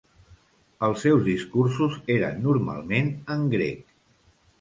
[0.85, 3.93] Els seus discursos eren normalment en grec.